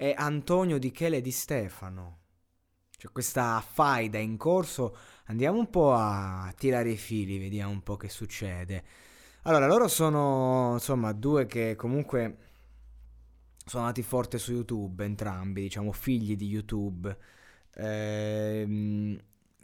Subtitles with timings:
[0.00, 2.20] e Antonio Di Chele Di Stefano.
[2.96, 7.98] C'è questa faida in corso, andiamo un po' a tirare i fili, vediamo un po'
[7.98, 8.82] che succede.
[9.42, 12.38] Allora, loro sono insomma due che comunque
[13.66, 17.14] sono nati forte su YouTube, entrambi, diciamo figli di YouTube.
[17.74, 19.18] Ehm,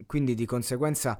[0.05, 1.19] quindi di conseguenza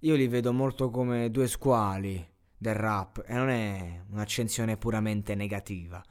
[0.00, 2.26] io li vedo molto come due squali
[2.58, 6.02] del rap e non è un'accensione puramente negativa.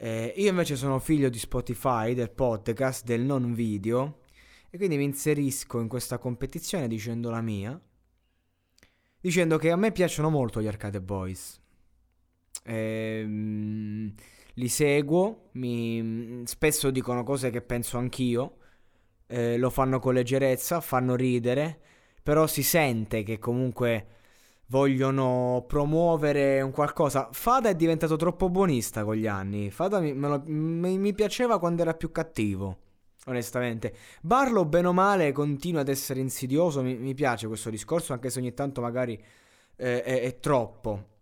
[0.00, 4.20] Eh, io invece sono figlio di Spotify, del podcast, del non video
[4.70, 7.80] e quindi mi inserisco in questa competizione dicendo la mia,
[9.20, 11.60] dicendo che a me piacciono molto gli Arcade Boys.
[12.62, 13.24] Eh,
[14.54, 18.58] li seguo, mi, spesso dicono cose che penso anch'io,
[19.26, 21.80] eh, lo fanno con leggerezza, fanno ridere,
[22.22, 24.17] però si sente che comunque
[24.68, 27.28] vogliono promuovere un qualcosa.
[27.32, 29.70] Fada è diventato troppo buonista con gli anni.
[29.70, 32.78] Fada mi, lo, mi, mi piaceva quando era più cattivo.
[33.26, 36.82] Onestamente, Barlow, bene o male, continua ad essere insidioso.
[36.82, 39.22] Mi, mi piace questo discorso, anche se ogni tanto magari
[39.76, 41.16] eh, è, è, troppo.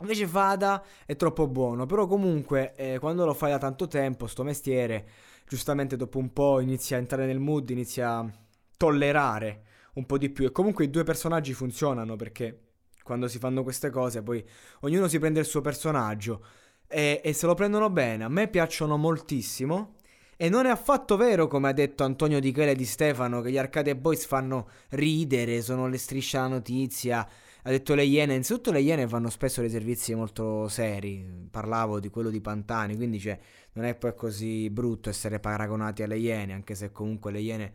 [0.00, 1.86] Invece Fada è troppo buono.
[1.86, 5.08] Però, comunque, eh, quando lo fai da tanto tempo, sto mestiere,
[5.46, 8.30] giustamente dopo un po' inizia a entrare nel mood, inizia a
[8.76, 9.62] tollerare
[9.94, 10.46] un po' di più.
[10.46, 12.65] E comunque i due personaggi funzionano perché
[13.06, 14.44] quando si fanno queste cose, poi
[14.80, 16.44] ognuno si prende il suo personaggio
[16.88, 18.24] e, e se lo prendono bene.
[18.24, 19.94] A me piacciono moltissimo.
[20.38, 23.56] E non è affatto vero, come ha detto Antonio Di Chele di Stefano, che gli
[23.56, 27.26] Arcade Boys fanno ridere, sono le strisce alla notizia.
[27.62, 31.48] Ha detto le Iene, innanzitutto le Iene fanno spesso dei servizi molto seri.
[31.50, 33.38] Parlavo di quello di Pantani, quindi cioè,
[33.74, 37.72] non è poi così brutto essere paragonati alle Iene, anche se comunque le Iene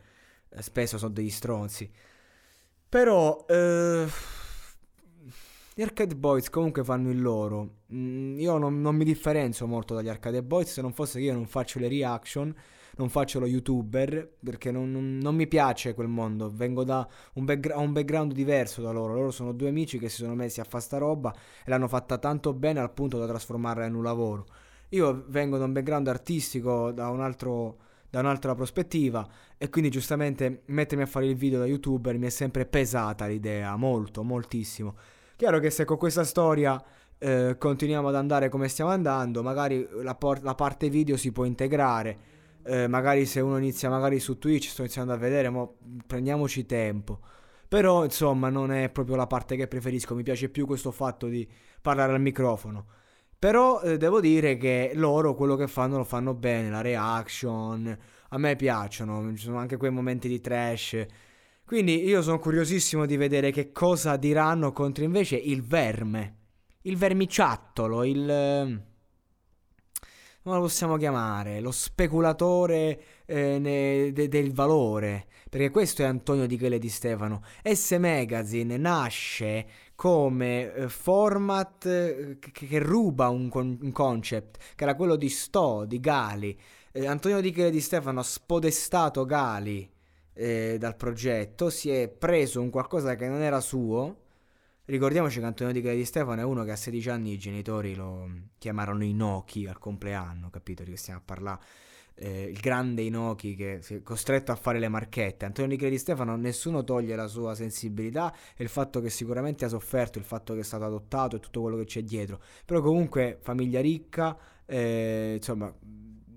[0.50, 1.90] eh, spesso sono degli stronzi.
[2.90, 3.46] Però...
[3.48, 4.40] Eh
[5.82, 7.78] gli Arcade Boys comunque fanno il loro.
[7.92, 11.34] Mm, io non, non, mi differenzio molto dagli Arcade Boys, se non fosse che io
[11.34, 12.54] non faccio le reaction,
[12.98, 16.52] non faccio lo youtuber, perché non, non, non mi piace quel mondo.
[16.54, 19.16] Vengo da un, backgra- un, background diverso da loro.
[19.16, 22.20] Loro sono due amici che si sono messi a fare sta roba e l'hanno fatta
[22.20, 24.46] tanto bene al punto da trasformarla in un lavoro.
[24.90, 27.78] Io vengo da un background artistico, da un altro
[28.08, 29.26] da un'altra prospettiva
[29.58, 33.76] e quindi giustamente mettermi a fare il video da youtuber mi è sempre pesata l'idea,
[33.78, 34.96] molto, moltissimo.
[35.42, 36.80] Chiaro che se con questa storia
[37.18, 41.46] eh, continuiamo ad andare come stiamo andando, magari la, por- la parte video si può
[41.46, 42.18] integrare.
[42.64, 45.68] Eh, magari se uno inizia magari su Twitch, sto iniziando a vedere, ma
[46.06, 47.22] prendiamoci tempo.
[47.68, 51.50] Però insomma non è proprio la parte che preferisco, mi piace più questo fatto di
[51.82, 52.86] parlare al microfono.
[53.40, 57.98] Però eh, devo dire che loro quello che fanno lo fanno bene, la reaction,
[58.30, 61.04] a me piacciono, ci sono anche quei momenti di trash
[61.72, 66.40] quindi io sono curiosissimo di vedere che cosa diranno contro invece il verme,
[66.82, 68.84] il vermiciattolo, il...
[70.44, 71.62] come lo possiamo chiamare?
[71.62, 75.28] Lo speculatore eh, ne, de, del valore.
[75.50, 77.42] Perché questo è Antonio Di Chele di Stefano.
[77.64, 79.66] S Magazine nasce
[79.96, 85.86] come eh, format eh, che, che, ruba un, un, concept, che era quello di Sto,
[85.86, 86.60] di Gali.
[86.92, 90.00] Eh, Antonio Di Chele di Stefano ha spodestato Gali
[90.34, 94.18] eh, dal progetto, si è preso un qualcosa che non era suo.
[94.86, 98.30] Ricordiamoci che Antonio Di Di Stefano è uno che a 16 anni i genitori lo
[98.58, 100.84] chiamarono Inoki al compleanno, capito?
[100.84, 101.60] Di che stiamo a parlare.
[102.16, 105.46] Eh, il grande Inoki che si è costretto a fare le marchette.
[105.46, 109.70] Antonio Di Di Stefano nessuno toglie la sua sensibilità e il fatto che sicuramente ha
[109.70, 112.42] sofferto, il fatto che è stato adottato e tutto quello che c'è dietro.
[112.66, 115.74] Però comunque famiglia ricca, eh, insomma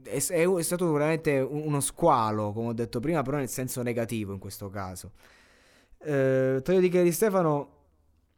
[0.05, 4.39] è, è, stato veramente uno squalo, come ho detto prima, però nel senso negativo in
[4.39, 5.13] questo caso.
[5.99, 7.69] Eh, Toglio di Di Stefano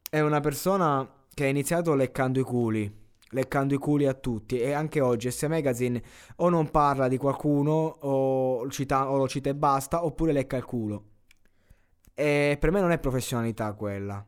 [0.08, 2.90] è una persona che ha iniziato leccando i culi,
[3.30, 6.02] leccando i culi a tutti e anche oggi S Magazine
[6.36, 10.64] o non parla di qualcuno o, cita, o lo cita e basta oppure lecca il
[10.64, 11.04] culo.
[12.14, 14.24] E per me non è professionalità quella.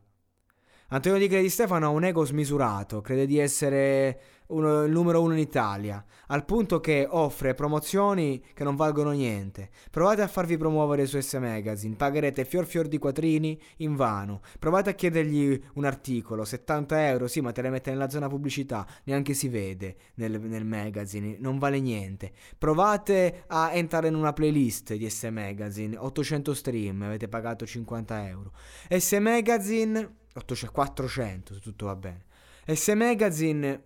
[0.90, 5.32] Antonio Di Di Stefano ha un ego smisurato, crede di essere uno, il numero uno
[5.32, 9.70] in Italia, al punto che offre promozioni che non valgono niente.
[9.90, 14.40] Provate a farvi promuovere su S Magazine, pagherete fior fior di quattrini in vano.
[14.58, 18.86] Provate a chiedergli un articolo, 70 euro, sì, ma te le mette nella zona pubblicità,
[19.04, 22.32] neanche si vede nel, nel magazine, non vale niente.
[22.56, 28.52] Provate a entrare in una playlist di S Magazine, 800 stream, avete pagato 50 euro.
[28.88, 32.24] S Magazine, 800, 400 se tutto va bene.
[32.66, 33.82] S Magazine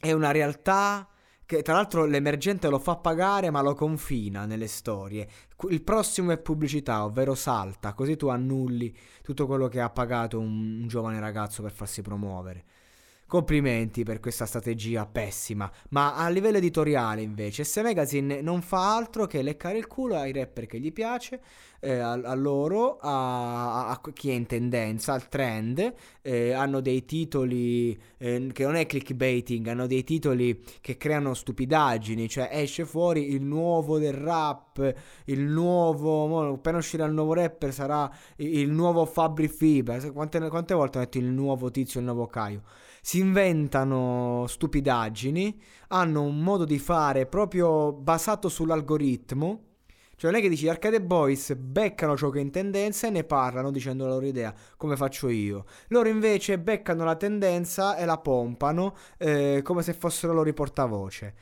[0.00, 1.08] è una realtà
[1.44, 5.28] che tra l'altro l'emergente lo fa pagare ma lo confina nelle storie.
[5.68, 10.80] Il prossimo è pubblicità, ovvero salta, così tu annulli tutto quello che ha pagato un,
[10.82, 12.64] un giovane ragazzo per farsi promuovere.
[13.30, 19.28] Complimenti per questa strategia pessima, ma a livello editoriale invece S Magazine non fa altro
[19.28, 21.40] che leccare il culo ai rapper che gli piace,
[21.78, 27.04] eh, a, a, loro, a, a, chi è in tendenza, al trend, eh, hanno dei
[27.04, 33.32] titoli eh, che non è clickbaiting, hanno dei titoli che creano stupidaggini, cioè esce fuori
[33.32, 34.92] il nuovo del rap,
[35.26, 40.98] il nuovo, appena uscirà il nuovo rapper sarà il, nuovo Fabri Fiber, quante, quante volte
[40.98, 42.62] ho detto il nuovo tizio, il nuovo Caio?
[43.00, 49.64] Si inventano stupidaggini, hanno un modo di fare proprio basato sull'algoritmo.
[50.16, 53.24] Cioè non è che dici Arcade Boys beccano ciò che è in tendenza e ne
[53.24, 55.64] parlano dicendo la loro idea, come faccio io.
[55.88, 61.34] Loro invece beccano la tendenza e la pompano eh, come se fossero loro i portavoce.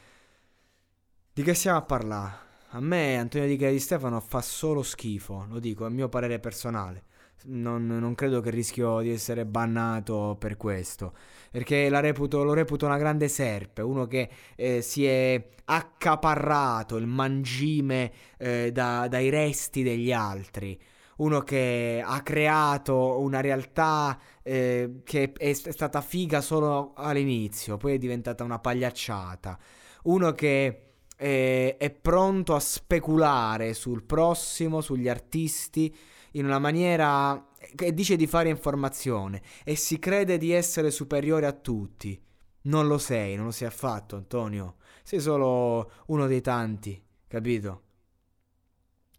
[1.32, 2.46] Di che stiamo a parlare?
[2.72, 6.38] A me Antonio Di Di Stefano fa solo schifo, lo dico, è il mio parere
[6.38, 7.04] personale.
[7.44, 11.14] Non, non, credo che rischio di essere bannato per questo.
[11.50, 18.12] Perché reputo, lo reputo una grande serpe, uno che eh, si è accaparrato il mangime
[18.38, 20.78] eh, da, dai resti degli altri.
[21.18, 27.94] Uno che ha creato una realtà eh, che è, è stata figa solo all'inizio, poi
[27.94, 29.58] è diventata una pagliacciata.
[30.04, 30.82] Uno che
[31.16, 35.94] eh, è pronto a speculare sul prossimo, sugli artisti
[36.32, 41.52] in una maniera che dice di fare informazione e si crede di essere superiore a
[41.52, 42.20] tutti.
[42.62, 44.76] Non lo sei, non lo sei affatto, Antonio.
[45.02, 47.82] Sei solo uno dei tanti, capito?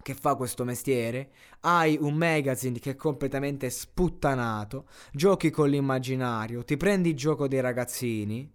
[0.01, 6.77] Che fa questo mestiere, hai un magazine che è completamente sputtanato, giochi con l'immaginario, ti
[6.77, 8.49] prendi il gioco dei ragazzini,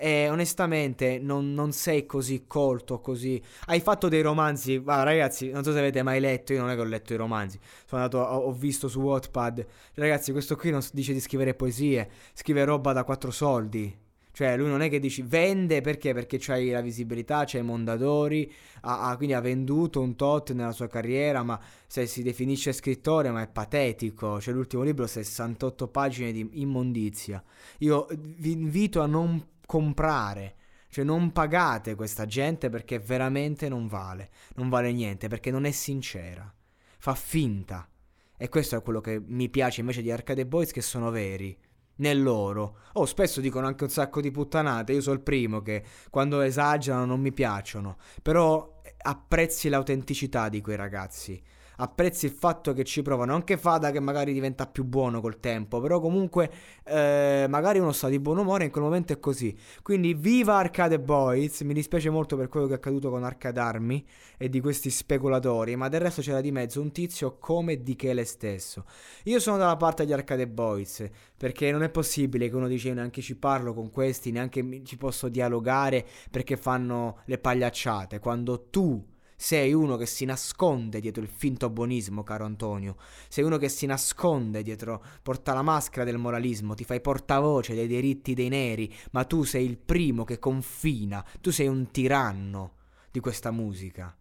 [0.00, 3.40] e onestamente non, non, sei così colto, così...
[3.66, 6.74] Hai fatto dei romanzi, va ragazzi, non so se avete mai letto, io non è
[6.74, 10.70] che ho letto i romanzi, sono andato, ho, ho visto su Wattpad, ragazzi questo qui
[10.70, 13.94] non dice di scrivere poesie, scrive roba da quattro soldi,
[14.32, 16.14] cioè, lui non è che dici vende perché?
[16.14, 18.50] Perché c'hai la visibilità, c'hai Mondadori,
[18.82, 23.30] ha, ha, quindi ha venduto un tot nella sua carriera, ma se si definisce scrittore,
[23.30, 24.40] ma è patetico.
[24.40, 27.42] Cioè, l'ultimo libro, 68 pagine di immondizia.
[27.78, 30.56] Io vi invito a non comprare.
[30.88, 35.70] Cioè non pagate questa gente perché veramente non vale, non vale niente, perché non è
[35.70, 36.52] sincera,
[36.98, 37.88] fa finta.
[38.36, 41.56] E questo è quello che mi piace invece di Arcade Boys che sono veri.
[42.00, 42.78] Nel loro.
[42.94, 44.94] Oh, spesso dicono anche un sacco di puttanate.
[44.94, 47.98] Io sono il primo che quando esagerano non mi piacciono.
[48.22, 51.40] Però apprezzi l'autenticità di quei ragazzi
[51.80, 53.34] apprezzi il fatto che ci provano.
[53.34, 56.50] Anche Fada che magari diventa più buono col tempo, però comunque
[56.84, 59.56] eh, magari uno sta di buon umore in quel momento è così.
[59.82, 64.04] Quindi viva Arcade Boys, mi dispiace molto per quello che è accaduto con Arcade Army
[64.36, 68.24] e di questi speculatori, ma del resto c'era di mezzo un tizio come Di Chele
[68.24, 68.84] stesso.
[69.24, 73.22] Io sono dalla parte degli Arcade Boys, perché non è possibile che uno dice neanche
[73.22, 79.02] ci parlo con questi, neanche ci posso dialogare perché fanno le pagliacciate, quando tu
[79.42, 82.96] sei uno che si nasconde dietro il finto buonismo, caro Antonio.
[83.26, 87.86] Sei uno che si nasconde dietro, porta la maschera del moralismo, ti fai portavoce dei
[87.86, 92.74] diritti dei neri, ma tu sei il primo che confina, tu sei un tiranno
[93.10, 94.14] di questa musica.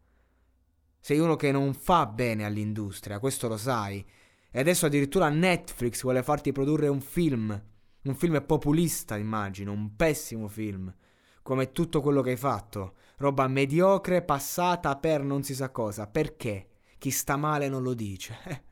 [1.02, 4.04] Sei uno che non fa bene all'industria, questo lo sai.
[4.50, 7.62] E adesso addirittura Netflix vuole farti produrre un film.
[8.04, 10.96] Un film populista, immagino, un pessimo film.
[11.42, 16.08] Come tutto quello che hai fatto roba mediocre passata per non si sa cosa.
[16.08, 16.68] Perché?
[16.98, 18.36] Chi sta male non lo dice.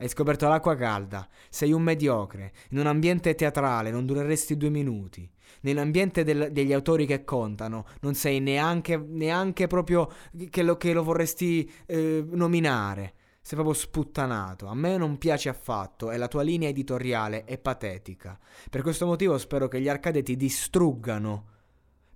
[0.00, 5.30] Hai scoperto l'acqua calda, sei un mediocre, in un ambiente teatrale non dureresti due minuti,
[5.60, 10.10] nell'ambiente del, degli autori che contano non sei neanche, neanche proprio
[10.48, 13.12] che lo, che lo vorresti eh, nominare,
[13.42, 18.38] sei proprio sputtanato, a me non piace affatto e la tua linea editoriale è patetica.
[18.70, 21.59] Per questo motivo spero che gli arcade ti distruggano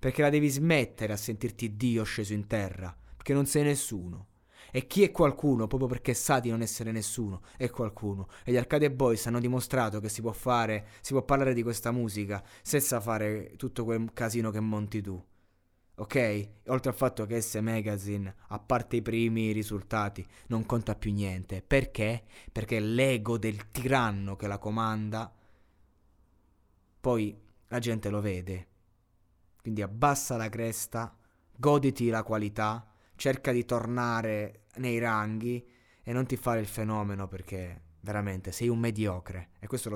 [0.04, 4.26] perché la devi smettere a sentirti Dio sceso in terra, perché non sei nessuno.
[4.70, 8.28] E chi è qualcuno, proprio perché sa di non essere nessuno, è qualcuno.
[8.44, 11.90] E gli Arcade Boys hanno dimostrato che si può fare, si può parlare di questa
[11.90, 15.18] musica senza fare tutto quel casino che monti tu.
[15.94, 16.48] Ok?
[16.66, 21.62] Oltre al fatto che S Magazine, a parte i primi risultati, non conta più niente.
[21.66, 22.24] Perché?
[22.52, 25.34] Perché l'ego del tiranno che la comanda,
[27.00, 27.34] poi
[27.68, 28.66] la gente lo vede.
[29.64, 31.16] Quindi abbassa la cresta,
[31.56, 35.66] goditi la qualità, cerca di tornare nei ranghi
[36.02, 39.52] e non ti fare il fenomeno perché veramente sei un mediocre.
[39.58, 39.92] E questo lo